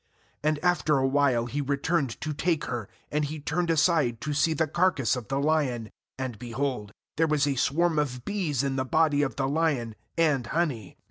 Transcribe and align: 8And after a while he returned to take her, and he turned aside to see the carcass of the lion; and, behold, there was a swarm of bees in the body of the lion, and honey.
8And 0.43 0.57
after 0.63 0.97
a 0.97 1.05
while 1.07 1.45
he 1.45 1.61
returned 1.61 2.19
to 2.21 2.33
take 2.33 2.63
her, 2.63 2.89
and 3.11 3.25
he 3.25 3.39
turned 3.39 3.69
aside 3.69 4.19
to 4.21 4.33
see 4.33 4.53
the 4.53 4.65
carcass 4.65 5.15
of 5.15 5.27
the 5.27 5.39
lion; 5.39 5.91
and, 6.17 6.39
behold, 6.39 6.91
there 7.17 7.27
was 7.27 7.45
a 7.45 7.53
swarm 7.53 7.99
of 7.99 8.25
bees 8.25 8.63
in 8.63 8.77
the 8.77 8.83
body 8.83 9.21
of 9.21 9.35
the 9.35 9.47
lion, 9.47 9.93
and 10.17 10.47
honey. 10.47 10.97